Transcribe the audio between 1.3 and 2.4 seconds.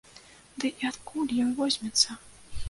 ён возьмецца?!